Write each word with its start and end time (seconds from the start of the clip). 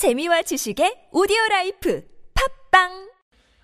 재미와 0.00 0.40
지식의 0.40 1.08
오디오 1.12 1.36
라이프 1.50 2.02
팟빵 2.70 3.10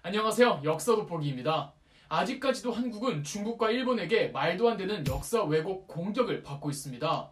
안녕하세요. 0.03 0.61
역사 0.65 0.95
돋보기입니다. 0.95 1.73
아직까지도 2.11 2.73
한국은 2.73 3.25
중국과 3.25 3.71
일본에게 3.71 4.29
말도 4.29 4.69
안 4.69 4.77
되는 4.77 5.03
역사 5.07 5.43
왜곡 5.43 5.89
공격을 5.89 6.43
받고 6.43 6.69
있습니다. 6.69 7.31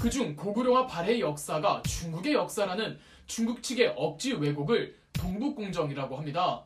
그중 0.00 0.36
고구려와 0.36 0.86
발해의 0.86 1.20
역사가 1.20 1.82
중국의 1.82 2.34
역사라는 2.34 2.96
중국 3.26 3.60
측의 3.60 3.94
억지 3.96 4.34
왜곡을 4.34 4.94
동북공정이라고 5.14 6.16
합니다. 6.16 6.64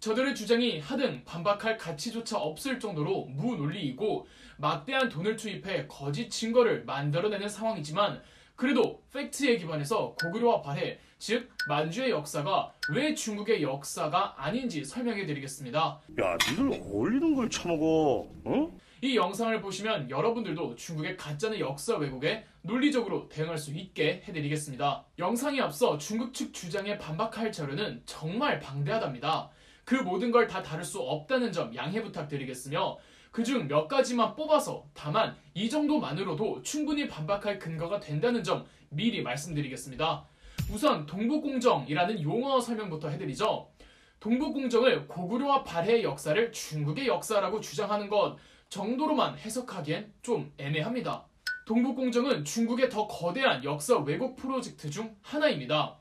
저들의 0.00 0.34
주장이 0.34 0.80
하등 0.80 1.24
반박할 1.24 1.78
가치조차 1.78 2.36
없을 2.36 2.78
정도로 2.78 3.24
무논리이고 3.24 4.26
막대한 4.58 5.08
돈을 5.08 5.36
투입해 5.36 5.86
거짓 5.88 6.28
증거를 6.28 6.84
만들어내는 6.84 7.48
상황이지만 7.48 8.22
그래도 8.60 9.00
팩트에 9.14 9.56
기반해서 9.56 10.14
고구려와 10.22 10.60
발해, 10.60 10.98
즉 11.18 11.48
만주의 11.66 12.10
역사가 12.10 12.70
왜 12.92 13.14
중국의 13.14 13.62
역사가 13.62 14.34
아닌지 14.36 14.84
설명해 14.84 15.24
드리겠습니다. 15.24 15.98
야, 16.20 16.36
니들 16.50 16.78
어울리는 16.78 17.34
걸 17.34 17.48
처먹어. 17.48 18.28
어? 18.44 18.78
이 19.00 19.16
영상을 19.16 19.58
보시면 19.62 20.10
여러분들도 20.10 20.74
중국의 20.74 21.16
가짜는 21.16 21.58
역사 21.58 21.96
왜곡에 21.96 22.44
논리적으로 22.60 23.30
대응할 23.30 23.56
수 23.56 23.72
있게 23.72 24.24
해드리겠습니다. 24.28 25.06
영상에 25.18 25.58
앞서 25.62 25.96
중국 25.96 26.34
측 26.34 26.52
주장에 26.52 26.98
반박할 26.98 27.50
자료는 27.52 28.02
정말 28.04 28.60
방대하답니다. 28.60 29.48
그 29.86 29.94
모든 29.94 30.30
걸 30.30 30.46
다 30.46 30.62
다룰 30.62 30.84
수 30.84 31.00
없다는 31.00 31.50
점 31.50 31.74
양해 31.74 32.02
부탁드리겠으며 32.02 32.98
그중 33.30 33.68
몇 33.68 33.86
가지만 33.86 34.34
뽑아서 34.34 34.84
다만 34.92 35.36
이 35.54 35.70
정도만으로도 35.70 36.62
충분히 36.62 37.06
반박할 37.06 37.58
근거가 37.58 38.00
된다는 38.00 38.42
점 38.42 38.66
미리 38.88 39.22
말씀드리겠습니다. 39.22 40.24
우선 40.72 41.06
동북공정이라는 41.06 42.22
용어 42.22 42.60
설명부터 42.60 43.08
해드리죠. 43.08 43.70
동북공정을 44.18 45.06
고구려와 45.08 45.64
발해의 45.64 46.04
역사를 46.04 46.52
중국의 46.52 47.06
역사라고 47.06 47.60
주장하는 47.60 48.08
것 48.08 48.36
정도로만 48.68 49.38
해석하기엔 49.38 50.12
좀 50.22 50.52
애매합니다. 50.58 51.26
동북공정은 51.66 52.44
중국의 52.44 52.90
더 52.90 53.06
거대한 53.06 53.64
역사 53.64 53.96
왜곡 53.96 54.36
프로젝트 54.36 54.90
중 54.90 55.16
하나입니다. 55.22 55.96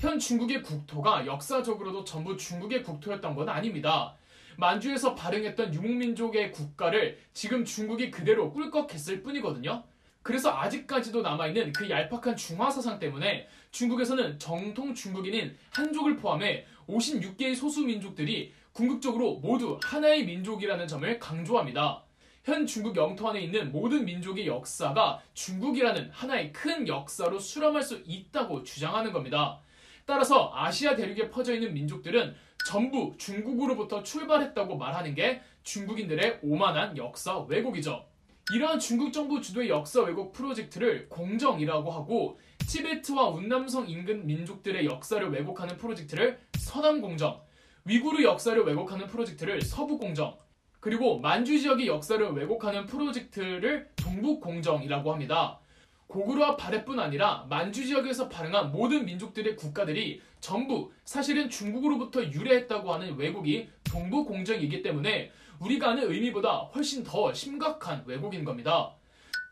현 0.00 0.18
중국의 0.18 0.62
국토가 0.62 1.26
역사적으로도 1.26 2.04
전부 2.04 2.36
중국의 2.36 2.82
국토였던 2.82 3.34
건 3.34 3.48
아닙니다. 3.48 4.14
만주에서 4.56 5.14
발행했던 5.14 5.74
유목민족의 5.74 6.52
국가를 6.52 7.18
지금 7.32 7.64
중국이 7.64 8.10
그대로 8.10 8.52
꿀꺽했을 8.52 9.22
뿐이거든요. 9.22 9.84
그래서 10.22 10.50
아직까지도 10.50 11.22
남아있는 11.22 11.72
그 11.72 11.88
얄팍한 11.88 12.36
중화사상 12.36 12.98
때문에 12.98 13.46
중국에서는 13.70 14.38
정통 14.38 14.94
중국인인 14.94 15.56
한족을 15.70 16.16
포함해 16.16 16.66
56개의 16.88 17.54
소수민족들이 17.54 18.52
궁극적으로 18.72 19.38
모두 19.38 19.78
하나의 19.82 20.24
민족이라는 20.24 20.88
점을 20.88 21.18
강조합니다. 21.18 22.02
현 22.44 22.66
중국 22.66 22.96
영토 22.96 23.28
안에 23.28 23.40
있는 23.40 23.72
모든 23.72 24.04
민족의 24.04 24.46
역사가 24.46 25.20
중국이라는 25.34 26.10
하나의 26.12 26.52
큰 26.52 26.86
역사로 26.86 27.38
수렴할 27.38 27.82
수 27.82 28.02
있다고 28.06 28.62
주장하는 28.62 29.12
겁니다. 29.12 29.60
따라서 30.04 30.52
아시아 30.54 30.94
대륙에 30.94 31.28
퍼져 31.28 31.54
있는 31.54 31.74
민족들은 31.74 32.36
전부 32.66 33.14
중국으로부터 33.16 34.02
출발했다고 34.02 34.76
말하는 34.76 35.14
게 35.14 35.40
중국인들의 35.62 36.40
오만한 36.42 36.96
역사 36.96 37.38
왜곡이죠. 37.38 38.04
이러한 38.52 38.80
중국 38.80 39.12
정부 39.12 39.40
주도의 39.40 39.68
역사 39.68 40.02
왜곡 40.02 40.32
프로젝트를 40.32 41.08
공정이라고 41.08 41.92
하고 41.92 42.40
티베트와 42.66 43.28
운남성 43.28 43.88
인근 43.88 44.26
민족들의 44.26 44.84
역사를 44.84 45.24
왜곡하는 45.30 45.76
프로젝트를 45.76 46.40
서남 46.58 47.00
공정, 47.00 47.40
위구르 47.84 48.24
역사를 48.24 48.60
왜곡하는 48.60 49.06
프로젝트를 49.06 49.62
서북 49.62 50.00
공정, 50.00 50.36
그리고 50.80 51.20
만주 51.20 51.60
지역의 51.60 51.86
역사를 51.86 52.28
왜곡하는 52.28 52.86
프로젝트를 52.86 53.90
동북 53.94 54.40
공정이라고 54.40 55.12
합니다. 55.12 55.60
고구려와 56.06 56.56
발해뿐 56.56 57.00
아니라 57.00 57.46
만주 57.48 57.84
지역에서 57.84 58.28
발행한 58.28 58.72
모든 58.72 59.04
민족들의 59.04 59.56
국가들이 59.56 60.20
전부 60.40 60.92
사실은 61.04 61.50
중국으로부터 61.50 62.22
유래했다고 62.24 62.92
하는 62.92 63.16
왜곡이 63.16 63.68
동북공정이기 63.84 64.82
때문에 64.82 65.32
우리가 65.58 65.90
아는 65.90 66.10
의미보다 66.10 66.70
훨씬 66.74 67.02
더 67.02 67.32
심각한 67.32 68.04
왜곡인 68.06 68.44
겁니다. 68.44 68.94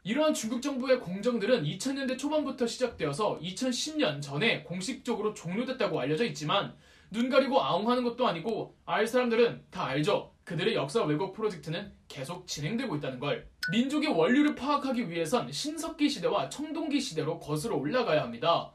이러한 0.05 0.35
중국 0.35 0.61
정부의 0.61 1.01
공정들은 1.01 1.65
2000년대 1.65 2.19
초반부터 2.19 2.67
시작되어서 2.67 3.39
2010년 3.41 4.21
전에 4.21 4.63
공식적으로 4.63 5.33
종료됐다고 5.33 5.99
알려져 5.99 6.27
있지만 6.27 6.75
눈 7.15 7.31
가리고 7.31 7.63
아웅하는 7.63 8.03
것도 8.03 8.27
아니고 8.27 8.77
알 8.85 9.07
사람들은 9.07 9.67
다 9.71 9.85
알죠. 9.85 10.33
그들의 10.43 10.75
역사 10.75 11.01
왜곡 11.05 11.33
프로젝트는 11.33 11.93
계속 12.09 12.49
진행되고 12.49 12.97
있다는 12.97 13.21
걸. 13.21 13.49
민족의 13.71 14.09
원류를 14.09 14.57
파악하기 14.57 15.09
위해선 15.09 15.53
신석기 15.53 16.09
시대와 16.09 16.49
청동기 16.49 17.01
시대로 17.01 17.39
거슬러 17.39 17.77
올라가야 17.77 18.21
합니다. 18.21 18.73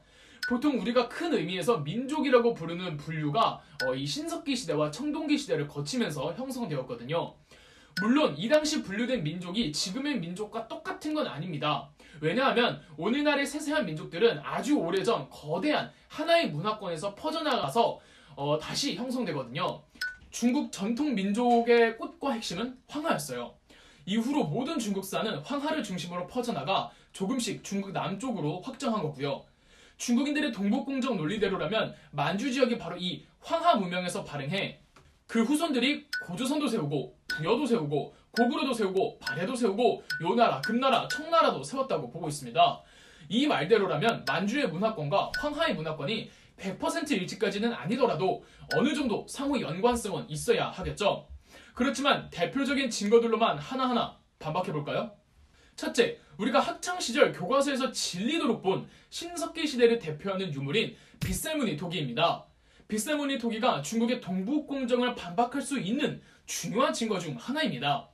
보통 0.48 0.80
우리가 0.80 1.10
큰 1.10 1.34
의미에서 1.34 1.80
민족이라고 1.80 2.54
부르는 2.54 2.96
분류가 2.96 3.60
어, 3.84 3.94
이 3.94 4.06
신석기 4.06 4.56
시대와 4.56 4.90
청동기 4.90 5.36
시대를 5.36 5.68
거치면서 5.68 6.32
형성되었거든요. 6.32 7.34
물론 8.00 8.34
이 8.38 8.48
당시 8.48 8.82
분류된 8.82 9.22
민족이 9.22 9.70
지금의 9.70 10.18
민족과 10.18 10.66
똑같은 10.66 11.12
건 11.12 11.26
아닙니다. 11.26 11.90
왜냐하면 12.22 12.80
오늘날의 12.96 13.44
세세한 13.44 13.84
민족들은 13.84 14.40
아주 14.42 14.78
오래전 14.78 15.28
거대한 15.28 15.90
하나의 16.08 16.50
문화권에서 16.50 17.14
퍼져나가서 17.14 18.00
어, 18.40 18.58
다시 18.58 18.96
형성되거든요. 18.96 19.82
중국 20.30 20.72
전통 20.72 21.14
민족의 21.14 21.98
꽃과 21.98 22.32
핵심은 22.32 22.74
황하였어요. 22.88 23.54
이후로 24.06 24.44
모든 24.44 24.78
중국사는 24.78 25.40
황하를 25.40 25.82
중심으로 25.82 26.26
퍼져나가 26.26 26.90
조금씩 27.12 27.62
중국 27.62 27.92
남쪽으로 27.92 28.62
확장한 28.62 29.02
거고요. 29.02 29.44
중국인들의 29.98 30.52
동북공정 30.52 31.18
논리대로라면 31.18 31.94
만주 32.12 32.50
지역이 32.50 32.78
바로 32.78 32.96
이 32.96 33.26
황하 33.42 33.74
문명에서 33.74 34.24
발행해 34.24 34.80
그 35.26 35.42
후손들이 35.42 36.06
고조선도 36.24 36.66
세우고 36.66 37.18
부여도 37.28 37.66
세우고 37.66 38.14
고구려도 38.30 38.72
세우고 38.72 39.18
발해도 39.18 39.54
세우고 39.54 40.02
요나라, 40.22 40.62
금나라, 40.62 41.06
청나라도 41.08 41.62
세웠다고 41.62 42.10
보고 42.10 42.26
있습니다. 42.26 42.82
이 43.28 43.46
말대로라면 43.46 44.24
만주의 44.26 44.66
문화권과 44.66 45.32
황하의 45.36 45.74
문화권이 45.74 46.30
100% 46.60 47.10
일치까지는 47.10 47.72
아니더라도 47.72 48.44
어느 48.74 48.94
정도 48.94 49.26
상호 49.28 49.60
연관성은 49.60 50.28
있어야 50.30 50.68
하겠죠. 50.68 51.26
그렇지만 51.74 52.28
대표적인 52.30 52.90
증거들로만 52.90 53.58
하나하나 53.58 54.18
반박해 54.38 54.72
볼까요? 54.72 55.12
첫째, 55.76 56.18
우리가 56.36 56.60
학창시절 56.60 57.32
교과서에서 57.32 57.90
진리도록 57.90 58.62
본 58.62 58.86
신석기 59.08 59.66
시대를 59.66 59.98
대표하는 59.98 60.52
유물인 60.52 60.94
빗살무늬 61.20 61.76
토기입니다. 61.76 62.44
빗살무늬 62.88 63.38
토기가 63.38 63.80
중국의 63.82 64.20
동북공정을 64.20 65.14
반박할 65.14 65.62
수 65.62 65.78
있는 65.78 66.20
중요한 66.44 66.92
증거 66.92 67.18
중 67.18 67.36
하나입니다. 67.38 68.08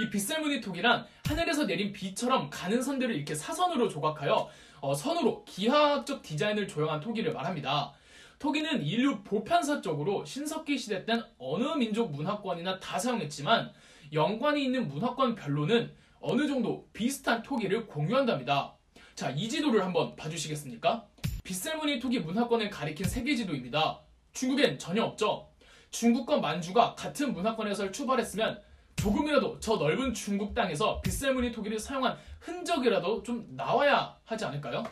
이 0.00 0.10
빗살무늬 0.10 0.60
토기란 0.60 1.06
하늘에서 1.26 1.66
내린 1.66 1.92
비처럼 1.92 2.48
가는 2.50 2.80
선들을 2.80 3.12
이렇게 3.12 3.34
사선으로 3.34 3.88
조각하여 3.88 4.48
어, 4.80 4.94
선으로 4.94 5.44
기하학적 5.44 6.22
디자인을 6.22 6.68
조형한 6.68 7.00
토기를 7.00 7.32
말합니다. 7.32 7.92
토기는 8.38 8.84
인류 8.84 9.22
보편사적으로 9.24 10.24
신석기 10.24 10.78
시대 10.78 11.04
땐 11.04 11.24
어느 11.38 11.64
민족 11.76 12.12
문화권이나 12.12 12.78
다 12.78 12.98
사용했지만 12.98 13.72
연관이 14.12 14.64
있는 14.64 14.86
문화권별로는 14.86 15.92
어느 16.20 16.46
정도 16.46 16.86
비슷한 16.92 17.42
토기를 17.42 17.86
공유한답니다. 17.86 18.74
자, 19.16 19.30
이 19.30 19.48
지도를 19.48 19.82
한번 19.84 20.14
봐주시겠습니까? 20.14 21.06
빗살무늬 21.42 21.98
토기 21.98 22.20
문화권을 22.20 22.70
가리킨 22.70 23.08
세계 23.08 23.34
지도입니다. 23.34 24.00
중국엔 24.32 24.78
전혀 24.78 25.02
없죠. 25.02 25.48
중국과 25.90 26.38
만주가 26.38 26.94
같은 26.94 27.32
문화권에서 27.32 27.90
출발했으면 27.90 28.60
조금이라도 28.96 29.60
저 29.60 29.76
넓은 29.76 30.12
중국 30.12 30.54
땅에서 30.54 31.00
빗살무늬 31.02 31.52
토기를 31.52 31.78
사용한 31.78 32.16
흔적이라도 32.40 33.22
좀 33.22 33.46
나와야 33.50 34.16
하지 34.24 34.44
않을까요? 34.46 34.82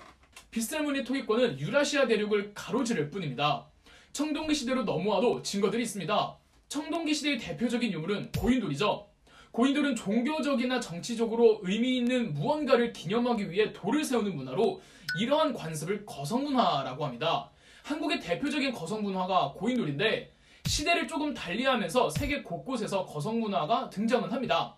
빗살무늬 0.50 1.04
토기권은 1.04 1.58
유라시아 1.58 2.06
대륙을 2.06 2.52
가로지를 2.54 3.10
뿐입니다. 3.10 3.66
청동기 4.12 4.54
시대로 4.54 4.84
넘어와도 4.84 5.42
증거들이 5.42 5.82
있습니다. 5.82 6.36
청동기 6.68 7.12
시대의 7.12 7.38
대표적인 7.38 7.92
유물은 7.92 8.30
고인돌이죠. 8.38 9.08
고인돌은 9.50 9.96
종교적이나 9.96 10.80
정치적으로 10.80 11.60
의미 11.62 11.96
있는 11.98 12.34
무언가를 12.34 12.92
기념하기 12.92 13.50
위해 13.50 13.72
돌을 13.72 14.04
세우는 14.04 14.36
문화로 14.36 14.80
이러한 15.18 15.54
관습을 15.54 16.04
거성문화라고 16.06 17.04
합니다. 17.04 17.50
한국의 17.84 18.20
대표적인 18.20 18.72
거성문화가 18.72 19.52
고인돌인데 19.56 20.33
시대를 20.66 21.06
조금 21.06 21.34
달리하면서 21.34 22.10
세계 22.10 22.42
곳곳에서 22.42 23.04
거성 23.04 23.40
문화가 23.40 23.90
등장은 23.90 24.32
합니다. 24.32 24.76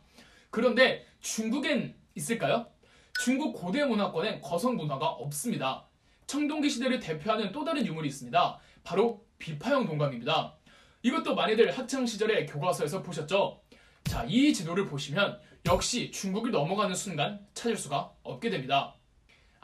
그런데 0.50 1.06
중국엔 1.20 1.94
있을까요? 2.14 2.66
중국 3.22 3.54
고대 3.54 3.84
문화권엔 3.84 4.40
거성 4.40 4.76
문화가 4.76 5.06
없습니다. 5.06 5.86
청동기 6.26 6.68
시대를 6.68 6.98
대표하는 7.00 7.52
또 7.52 7.64
다른 7.64 7.86
유물이 7.86 8.08
있습니다. 8.08 8.58
바로 8.82 9.24
비파형 9.38 9.86
동감입니다. 9.86 10.56
이것도 11.02 11.34
많이들 11.34 11.70
학창 11.76 12.04
시절에 12.04 12.46
교과서에서 12.46 13.02
보셨죠? 13.02 13.60
자, 14.04 14.24
이 14.28 14.52
지도를 14.52 14.86
보시면 14.86 15.40
역시 15.66 16.10
중국을 16.10 16.50
넘어가는 16.50 16.94
순간 16.94 17.46
찾을 17.54 17.76
수가 17.76 18.12
없게 18.22 18.50
됩니다. 18.50 18.95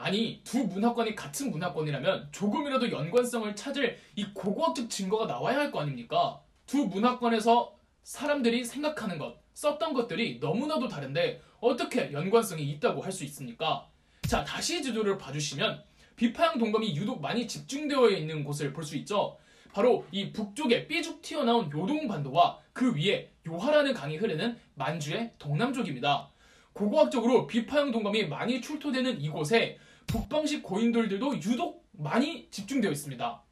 아니, 0.02 0.40
두 0.42 0.64
문화권이 0.64 1.14
같은 1.14 1.52
문화권이라면 1.52 2.30
조금이라도 2.32 2.90
연관성을 2.90 3.54
찾을 3.54 3.96
이 4.16 4.26
고고학적 4.34 4.90
증거가 4.90 5.26
나와야 5.26 5.58
할 5.58 5.70
거 5.70 5.78
아닙니까? 5.80 6.40
두 6.66 6.86
문화권에서 6.86 7.72
사람들이 8.02 8.64
생각하는 8.64 9.16
것, 9.16 9.36
썼던 9.54 9.94
것들이 9.94 10.40
너무나도 10.40 10.88
다른데 10.88 11.40
어떻게 11.60 12.10
연관성이 12.10 12.64
있다고 12.64 13.00
할 13.00 13.12
수 13.12 13.22
있습니까? 13.26 13.88
자, 14.26 14.42
다시 14.42 14.82
지도를 14.82 15.18
봐주시면 15.18 15.84
비파형 16.16 16.58
동감이 16.58 16.96
유독 16.96 17.20
많이 17.20 17.46
집중되어 17.46 18.10
있는 18.10 18.42
곳을 18.42 18.72
볼 18.72 18.82
수 18.84 18.96
있죠. 18.96 19.38
바로 19.72 20.04
이 20.10 20.32
북쪽에 20.32 20.88
삐죽 20.88 21.22
튀어나온 21.22 21.70
요동반도와 21.70 22.58
그 22.72 22.92
위에 22.96 23.30
요하라는 23.46 23.94
강이 23.94 24.16
흐르는 24.16 24.58
만주의 24.74 25.30
동남쪽입니다. 25.38 26.28
고고학적으로 26.72 27.46
비파형 27.46 27.92
동감이 27.92 28.26
많이 28.26 28.60
출토되는 28.60 29.20
이곳에 29.20 29.78
북방식 30.06 30.62
고인돌들도 30.62 31.36
유독 31.36 31.86
많이 31.92 32.48
집중되어 32.50 32.90
있습니다. 32.90 33.42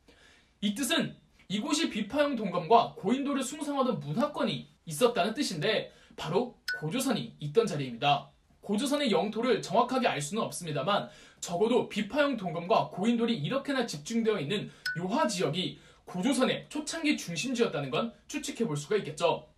이 0.63 0.75
뜻은 0.75 1.17
이곳이 1.49 1.91
비파형 1.91 2.37
동감과 2.37 2.95
고인돌을 2.97 3.43
숭상하던 3.43 4.01
문화권이 4.01 4.69
있었다는 4.87 5.35
뜻인데 5.35 5.93
바로 6.17 6.57
고조선이 6.79 7.37
있던 7.41 7.67
자리입니다. 7.67 8.31
고조선의 8.61 9.11
영토를 9.11 9.63
정확하게 9.63 10.07
알 10.07 10.21
수는 10.21 10.43
없습니다만 10.45 11.09
적어도 11.41 11.89
비파형 11.89 12.37
동감과 12.37 12.91
고인돌이 12.91 13.37
이렇게나 13.37 13.87
집중되어 13.87 14.39
있는 14.39 14.71
요하 14.99 15.27
지역이 15.27 15.81
고조선의 16.05 16.67
초창기 16.69 17.17
중심지였다는 17.17 17.91
건 17.91 18.13
추측해 18.27 18.67
볼 18.67 18.77
수가 18.77 18.97
있겠죠. 18.97 19.49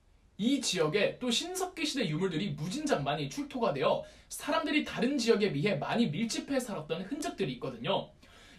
이 0.43 0.61
지역에 0.61 1.19
또 1.21 1.31
신석기 1.31 1.87
시대 1.87 2.09
유물들이 2.09 2.51
무진장 2.51 3.05
많이 3.05 3.31
출토가 3.31 3.73
되어 3.73 4.03
사람들이 4.29 4.85
다른 4.85 5.17
지역에 5.17 5.53
비해 5.53 5.77
많이 5.77 6.09
밀집해 6.09 6.59
살았던 6.59 7.03
흔적들이 7.03 7.53
있거든요. 7.53 8.11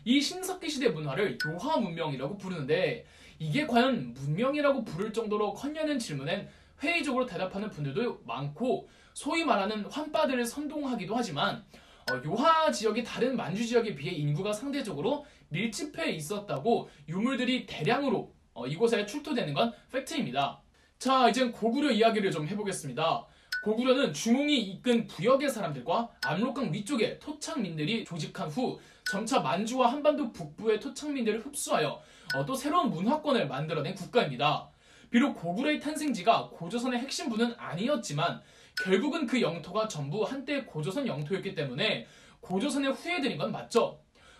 이 0.05 0.21
신석기 0.21 0.69
시대 0.69 0.87
문화를 0.87 1.37
요하 1.45 1.75
문명이라고 1.75 2.37
부르는데 2.37 3.05
이게 3.37 3.67
과연 3.67 4.13
문명이라고 4.13 4.85
부를 4.85 5.11
정도로 5.11 5.55
컸냐는 5.55 5.99
질문엔 5.99 6.47
회의적으로 6.81 7.25
대답하는 7.25 7.69
분들도 7.69 8.21
많고 8.23 8.87
소위 9.13 9.43
말하는 9.43 9.83
환빠들을 9.83 10.45
선동하기도 10.45 11.13
하지만 11.13 11.65
어, 12.09 12.21
요하 12.23 12.71
지역이 12.71 13.03
다른 13.03 13.35
만주 13.35 13.67
지역에 13.67 13.93
비해 13.93 14.13
인구가 14.13 14.53
상대적으로 14.53 15.25
밀집해 15.49 16.11
있었다고 16.11 16.89
유물들이 17.09 17.65
대량으로 17.65 18.33
어, 18.53 18.67
이곳에 18.67 19.05
출토되는 19.05 19.53
건 19.53 19.73
팩트입니다. 19.91 20.62
자, 21.03 21.27
이젠 21.27 21.51
고구려 21.51 21.91
이야기를 21.91 22.31
좀 22.31 22.47
해보겠습니다. 22.47 23.25
고구려는 23.61 24.13
중홍이 24.13 24.57
이끈 24.57 25.05
부역의 25.05 25.49
사람들과 25.49 26.09
압록강 26.23 26.71
위쪽의 26.71 27.19
토착민들이 27.19 28.05
조직한 28.05 28.47
후 28.47 28.79
점차 29.03 29.41
만주와 29.41 29.91
한반도 29.91 30.31
북부의 30.31 30.79
토착민들을 30.79 31.45
흡수하여 31.45 32.01
어, 32.33 32.45
또 32.45 32.55
새로운 32.55 32.89
문화권을 32.89 33.49
만들어낸 33.49 33.95
국가입니다. 33.95 34.69
비록 35.09 35.33
고구려의 35.33 35.81
탄생지가 35.81 36.51
고조선의 36.53 37.01
핵심부는 37.01 37.55
아니었지만 37.57 38.41
결국은 38.81 39.27
그 39.27 39.41
영토가 39.41 39.89
전부 39.89 40.23
한때 40.23 40.63
고조선 40.63 41.05
영토였기 41.05 41.53
때문에 41.53 42.07
고조선의 42.39 42.93
후예들인 42.93 43.37
건 43.37 43.51
맞죠. 43.51 43.99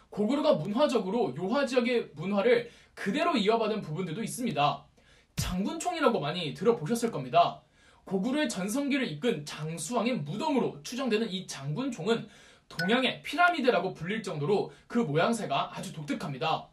고구려가 0.09 0.53
문화적으로 0.53 1.35
요하 1.35 1.65
지역의 1.65 2.11
문화를 2.15 2.69
그대로 2.93 3.35
이어받은 3.35 3.81
부분들도 3.81 4.23
있습니다. 4.23 4.92
장군총이라고 5.35 6.19
많이 6.19 6.53
들어보셨을 6.53 7.11
겁니다. 7.11 7.61
고구려의 8.05 8.49
전성기를 8.49 9.07
이끈 9.11 9.45
장수왕의 9.45 10.19
무덤으로 10.19 10.81
추정되는 10.83 11.29
이 11.29 11.47
장군총은 11.47 12.27
동양의 12.67 13.21
피라미드라고 13.23 13.93
불릴 13.93 14.23
정도로 14.23 14.71
그 14.87 14.99
모양새가 14.99 15.77
아주 15.77 15.93
독특합니다. 15.93 16.67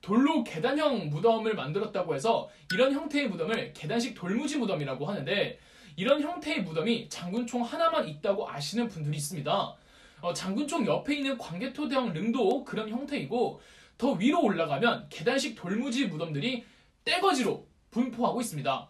돌로 0.00 0.44
계단형 0.44 1.10
무덤을 1.10 1.54
만들었다고 1.54 2.14
해서 2.14 2.48
이런 2.72 2.92
형태의 2.92 3.28
무덤을 3.28 3.72
계단식 3.74 4.14
돌무지 4.14 4.58
무덤이라고 4.58 5.06
하는데 5.06 5.58
이런 5.96 6.22
형태의 6.22 6.62
무덤이 6.62 7.08
장군총 7.08 7.62
하나만 7.62 8.08
있다고 8.08 8.48
아시는 8.48 8.88
분들이 8.88 9.16
있습니다. 9.16 9.76
어, 10.22 10.32
장군총 10.32 10.86
옆에 10.86 11.16
있는 11.16 11.36
광개토대왕 11.36 12.12
릉도 12.12 12.64
그런 12.64 12.88
형태이고 12.88 13.60
더 13.98 14.12
위로 14.12 14.42
올라가면 14.42 15.08
계단식 15.10 15.56
돌무지 15.56 16.06
무덤들이 16.06 16.64
떼거지로 17.04 17.69
분포하고 17.90 18.40
있습니다. 18.40 18.88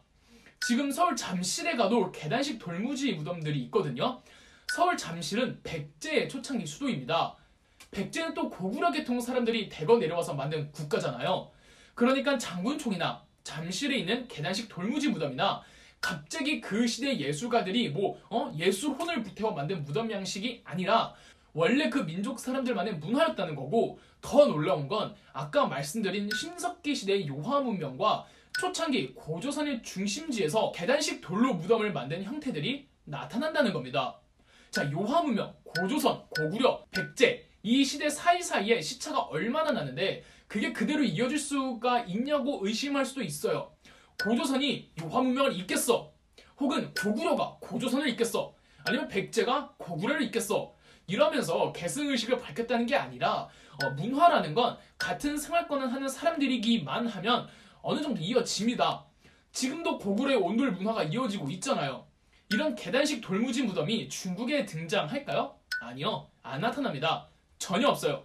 지금 0.67 0.91
서울 0.91 1.17
잠실에 1.17 1.76
가도 1.76 2.12
계단식 2.12 2.58
돌무지 2.58 3.12
무덤들이 3.14 3.58
있거든요. 3.64 4.20
서울 4.75 4.97
잠실은 4.97 5.61
백제의 5.62 6.29
초창기 6.29 6.67
수도입니다. 6.67 7.37
백제는 7.91 8.35
또 8.35 8.49
고구려 8.49 8.93
계통 8.93 9.20
사람들이 9.20 9.69
대거 9.69 9.99
내려와서 9.99 10.35
만든 10.35 10.70
국가잖아요. 10.70 11.50
그러니까 11.94 12.38
장군총이나 12.38 13.25
잠실에 13.43 13.97
있는 13.97 14.29
계단식 14.29 14.69
돌무지 14.69 15.08
무덤이나 15.08 15.62
갑자기 16.00 16.61
그 16.61 16.87
시대 16.87 17.19
예술가들이 17.19 17.91
뭐 17.91 18.20
어? 18.31 18.53
예술 18.56 18.91
혼을 18.91 19.23
불태워 19.23 19.53
만든 19.53 19.85
무덤 19.85 20.11
양식이 20.11 20.62
아니라 20.64 21.14
원래 21.53 21.91
그 21.91 21.99
민족 21.99 22.38
사람들만의 22.38 22.99
문화였다는 22.99 23.55
거고 23.55 23.99
더 24.20 24.46
놀라운 24.46 24.87
건 24.87 25.14
아까 25.32 25.67
말씀드린 25.67 26.29
신석기 26.32 26.94
시대의 26.94 27.26
요하 27.26 27.61
문명과 27.61 28.26
초창기 28.60 29.14
고조선의 29.14 29.82
중심지에서 29.82 30.70
계단식 30.72 31.22
돌로 31.22 31.54
무덤을 31.54 31.94
만든 31.94 32.22
형태들이 32.22 32.86
나타난다는 33.04 33.72
겁니다. 33.72 34.20
자, 34.70 34.92
요하 34.92 35.22
문명, 35.22 35.54
고조선, 35.64 36.24
고구려, 36.28 36.84
백제 36.90 37.48
이 37.62 37.82
시대 37.82 38.10
사이사이에 38.10 38.82
시차가 38.82 39.18
얼마나 39.22 39.70
나는데 39.70 40.22
그게 40.46 40.74
그대로 40.74 41.02
이어질 41.02 41.38
수가 41.38 42.00
있냐고 42.00 42.60
의심할 42.62 43.06
수도 43.06 43.22
있어요. 43.22 43.72
고조선이 44.22 44.92
요하 45.04 45.22
문명을 45.22 45.58
잇겠어. 45.60 46.12
혹은 46.58 46.92
고구려가 46.92 47.56
고조선을 47.62 48.10
잇겠어. 48.10 48.54
아니면 48.84 49.08
백제가 49.08 49.76
고구려를 49.78 50.20
잇겠어. 50.24 50.74
이러면서 51.06 51.72
계승의식을 51.72 52.38
밝혔다는 52.38 52.84
게 52.84 52.94
아니라 52.94 53.48
어, 53.82 53.90
문화라는 53.96 54.52
건 54.52 54.76
같은 54.98 55.38
생활권을 55.38 55.90
하는 55.90 56.06
사람들이기만 56.06 57.06
하면 57.06 57.48
어느 57.82 58.03
정도 58.03 58.20
이어집니다. 58.20 59.05
지금도 59.53 59.99
고구려의 59.99 60.39
온돌 60.39 60.72
문화가 60.72 61.03
이어지고 61.03 61.51
있잖아요. 61.51 62.06
이런 62.53 62.75
계단식 62.75 63.20
돌무지 63.20 63.63
무덤이 63.63 64.08
중국에 64.08 64.67
등장할까요? 64.67 65.55
아니요. 65.82 66.29
안 66.43 66.60
나타납니다. 66.60 67.29
전혀 67.58 67.89
없어요. 67.89 68.25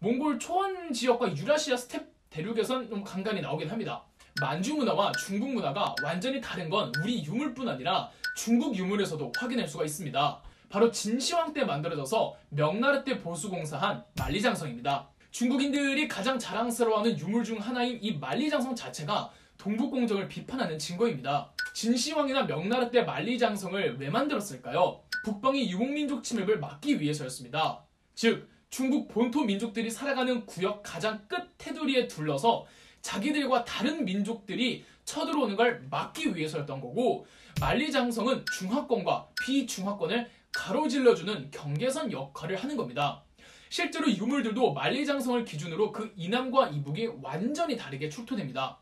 몽골 0.00 0.38
초원 0.38 0.92
지역과 0.92 1.36
유라시아 1.36 1.76
스텝 1.76 2.06
대륙에선 2.30 2.88
좀 2.88 3.02
간간히 3.02 3.40
나오긴 3.40 3.70
합니다. 3.70 4.04
만주 4.40 4.74
문화와 4.74 5.12
중국 5.12 5.50
문화가 5.50 5.94
완전히 6.02 6.40
다른 6.40 6.70
건 6.70 6.92
우리 7.02 7.24
유물뿐 7.24 7.68
아니라 7.68 8.10
중국 8.36 8.76
유물에서도 8.76 9.32
확인할 9.36 9.66
수가 9.66 9.84
있습니다. 9.84 10.42
바로 10.68 10.90
진시황 10.90 11.52
때 11.52 11.64
만들어져서 11.64 12.36
명나라 12.50 13.02
때 13.02 13.18
보수공사한 13.18 14.04
만리장성입니다. 14.16 15.08
중국인들이 15.38 16.08
가장 16.08 16.36
자랑스러워하는 16.36 17.16
유물 17.16 17.44
중 17.44 17.58
하나인 17.58 17.96
이 18.02 18.10
만리장성 18.10 18.74
자체가 18.74 19.30
동북공정을 19.56 20.26
비판하는 20.26 20.76
증거입니다. 20.80 21.52
진시황이나 21.74 22.42
명나라 22.42 22.90
때 22.90 23.02
만리장성을 23.02 24.00
왜 24.00 24.10
만들었을까요? 24.10 25.00
북방의 25.24 25.70
유목민족 25.70 26.24
침입을 26.24 26.58
막기 26.58 27.00
위해서였습니다. 27.00 27.84
즉, 28.16 28.48
중국 28.68 29.06
본토 29.06 29.44
민족들이 29.44 29.92
살아가는 29.92 30.44
구역 30.44 30.82
가장 30.82 31.24
끝 31.28 31.56
테두리에 31.56 32.08
둘러서 32.08 32.66
자기들과 33.00 33.64
다른 33.64 34.04
민족들이 34.04 34.84
쳐들어오는 35.04 35.54
걸 35.54 35.86
막기 35.88 36.34
위해서였던 36.34 36.80
거고 36.80 37.26
만리장성은 37.60 38.44
중화권과 38.58 39.28
비중화권을 39.44 40.28
가로질러주는 40.50 41.52
경계선 41.52 42.10
역할을 42.10 42.56
하는 42.56 42.76
겁니다. 42.76 43.22
실제로 43.70 44.10
유물들도 44.10 44.72
만리장성을 44.72 45.44
기준으로 45.44 45.92
그 45.92 46.12
이남과 46.16 46.68
이북이 46.68 47.10
완전히 47.22 47.76
다르게 47.76 48.08
출토됩니다. 48.08 48.78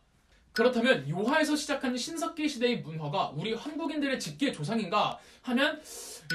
그렇다면 0.53 1.09
요하에서 1.09 1.55
시작한 1.55 1.97
신석기 1.97 2.49
시대의 2.49 2.81
문화가 2.81 3.31
우리 3.37 3.53
한국인들의 3.53 4.19
직계 4.19 4.53
조상인가 4.53 5.19
하면 5.43 5.83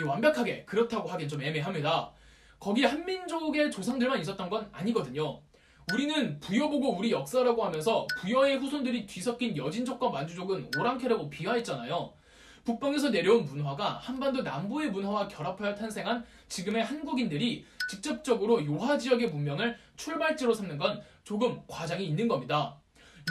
완벽하게 0.06 0.66
그렇다고 0.66 1.10
하긴 1.10 1.28
좀 1.28 1.42
애매합니다. 1.42 2.12
거기 2.60 2.84
한민족의 2.84 3.72
조상들만 3.72 4.22
있었던 4.22 4.50
건 4.50 4.70
아니거든요. 4.72 5.42
우리는 5.92 6.40
부여 6.40 6.70
보고 6.70 6.96
우리 6.96 7.12
역사라고 7.12 7.66
하면서 7.66 8.06
부여의 8.20 8.58
후손들이 8.58 9.08
뒤섞인 9.08 9.58
여진족과 9.58 10.10
만주족은 10.10 10.70
오랑캐라고 10.78 11.30
비하했잖아요. 11.30 12.14
북방에서 12.64 13.10
내려온 13.10 13.46
문화가 13.46 13.94
한반도 13.98 14.42
남부의 14.42 14.92
문화와 14.92 15.28
결합하여 15.28 15.76
탄생한 15.76 16.24
지금의 16.48 16.84
한국인들이 16.84 17.66
직접적으로 17.90 18.66
요하 18.66 18.98
지역의 18.98 19.30
문명을 19.30 19.78
출발지로 19.96 20.54
삼는 20.54 20.78
건 20.78 21.02
조금 21.24 21.62
과장이 21.68 22.06
있는 22.06 22.28
겁니다. 22.28 22.78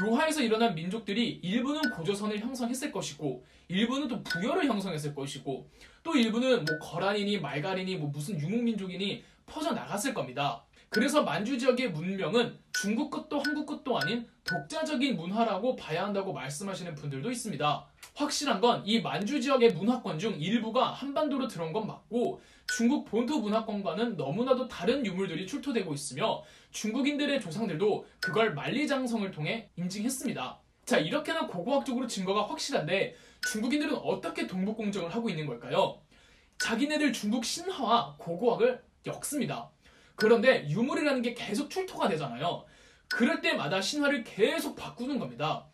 요하에서 0.00 0.42
일어난 0.42 0.74
민족들이 0.74 1.40
일부는 1.42 1.90
고조선을 1.90 2.38
형성했을 2.38 2.92
것이고 2.92 3.44
일부는 3.68 4.08
또 4.08 4.22
부여를 4.22 4.66
형성했을 4.66 5.14
것이고 5.14 5.70
또 6.02 6.14
일부는 6.14 6.64
뭐 6.64 6.78
거란이니 6.78 7.40
말갈이니 7.40 7.96
뭐 7.96 8.08
무슨 8.08 8.40
유목민족이니 8.40 9.24
퍼져 9.46 9.72
나갔을 9.72 10.14
겁니다. 10.14 10.64
그래서 10.92 11.22
만주 11.22 11.56
지역의 11.56 11.92
문명은 11.92 12.58
중국 12.72 13.12
것도 13.12 13.38
한국 13.38 13.64
것도 13.64 13.96
아닌 13.96 14.26
독자적인 14.42 15.16
문화라고 15.16 15.76
봐야 15.76 16.02
한다고 16.04 16.32
말씀하시는 16.32 16.96
분들도 16.96 17.30
있습니다. 17.30 17.86
확실한 18.16 18.60
건 18.60 18.82
이 18.84 19.00
만주 19.00 19.40
지역의 19.40 19.74
문화권 19.74 20.18
중 20.18 20.34
일부가 20.40 20.90
한반도로 20.90 21.46
들어온 21.46 21.72
건 21.72 21.86
맞고 21.86 22.40
중국 22.76 23.04
본토 23.04 23.38
문화권과는 23.38 24.16
너무나도 24.16 24.66
다른 24.66 25.06
유물들이 25.06 25.46
출토되고 25.46 25.94
있으며 25.94 26.42
중국인들의 26.72 27.40
조상들도 27.40 28.06
그걸 28.18 28.54
만리장성을 28.54 29.30
통해 29.30 29.70
인증했습니다. 29.76 30.58
자, 30.86 30.98
이렇게나 30.98 31.46
고고학적으로 31.46 32.08
증거가 32.08 32.48
확실한데 32.48 33.14
중국인들은 33.52 33.94
어떻게 33.94 34.48
동북공정을 34.48 35.14
하고 35.14 35.30
있는 35.30 35.46
걸까요? 35.46 36.00
자기네들 36.58 37.12
중국 37.12 37.44
신화와 37.44 38.16
고고학을 38.18 38.82
엮습니다. 39.06 39.70
그런데 40.16 40.68
유물이라는 40.68 41.22
게 41.22 41.34
계속 41.34 41.70
출토가 41.70 42.08
되잖아요. 42.08 42.64
그럴 43.08 43.40
때마다 43.40 43.80
신화를 43.80 44.24
계속 44.24 44.76
바꾸는 44.76 45.18
겁니다. 45.18 45.66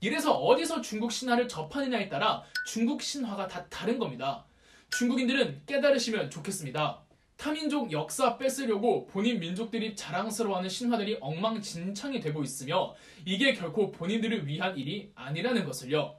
이래서 0.00 0.32
어디서 0.32 0.80
중국 0.80 1.10
신화를 1.10 1.48
접하느냐에 1.48 2.08
따라 2.08 2.42
중국 2.66 3.02
신화가 3.02 3.48
다 3.48 3.66
다른 3.68 3.98
겁니다. 3.98 4.44
중국인들은 4.90 5.62
깨달으시면 5.66 6.30
좋겠습니다. 6.30 7.00
타민족 7.36 7.90
역사 7.90 8.38
뺏으려고 8.38 9.06
본인 9.06 9.40
민족들이 9.40 9.96
자랑스러워하는 9.96 10.68
신화들이 10.68 11.18
엉망진창이 11.20 12.20
되고 12.20 12.42
있으며 12.42 12.94
이게 13.24 13.54
결코 13.54 13.90
본인들을 13.90 14.46
위한 14.46 14.78
일이 14.78 15.10
아니라는 15.14 15.64
것을요. 15.64 16.16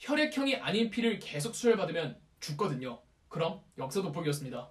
혈액형이 0.00 0.56
아닌 0.56 0.90
피를 0.90 1.18
계속 1.18 1.54
수혈받으면 1.54 2.18
죽거든요. 2.40 3.00
그럼 3.28 3.60
역사 3.78 4.02
돋보기였습니다. 4.02 4.70